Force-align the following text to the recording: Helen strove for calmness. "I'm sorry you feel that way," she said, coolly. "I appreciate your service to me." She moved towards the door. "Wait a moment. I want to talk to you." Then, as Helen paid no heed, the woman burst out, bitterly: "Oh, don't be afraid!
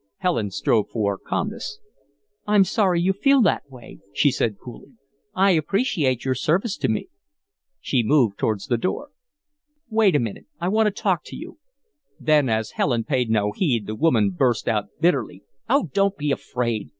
Helen 0.17 0.49
strove 0.49 0.89
for 0.89 1.15
calmness. 1.19 1.77
"I'm 2.47 2.63
sorry 2.63 2.99
you 2.99 3.13
feel 3.13 3.39
that 3.43 3.69
way," 3.69 3.99
she 4.13 4.31
said, 4.31 4.57
coolly. 4.57 4.93
"I 5.35 5.51
appreciate 5.51 6.25
your 6.25 6.33
service 6.33 6.75
to 6.77 6.87
me." 6.87 7.09
She 7.79 8.01
moved 8.01 8.39
towards 8.39 8.65
the 8.65 8.79
door. 8.79 9.09
"Wait 9.91 10.15
a 10.15 10.19
moment. 10.19 10.47
I 10.59 10.69
want 10.69 10.87
to 10.87 10.91
talk 10.91 11.21
to 11.25 11.35
you." 11.35 11.59
Then, 12.19 12.49
as 12.49 12.71
Helen 12.71 13.03
paid 13.03 13.29
no 13.29 13.51
heed, 13.51 13.85
the 13.85 13.93
woman 13.93 14.31
burst 14.31 14.67
out, 14.67 14.85
bitterly: 14.99 15.43
"Oh, 15.69 15.91
don't 15.93 16.17
be 16.17 16.31
afraid! 16.31 16.89